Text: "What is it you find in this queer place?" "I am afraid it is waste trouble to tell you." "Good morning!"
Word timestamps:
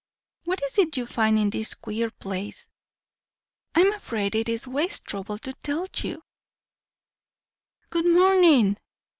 "What 0.45 0.63
is 0.63 0.79
it 0.79 0.97
you 0.97 1.05
find 1.05 1.37
in 1.37 1.51
this 1.51 1.75
queer 1.75 2.09
place?" 2.09 2.67
"I 3.75 3.81
am 3.81 3.93
afraid 3.93 4.33
it 4.33 4.49
is 4.49 4.67
waste 4.67 5.05
trouble 5.05 5.37
to 5.37 5.53
tell 5.61 5.85
you." 6.01 6.23
"Good 7.91 8.07
morning!" 8.07 8.77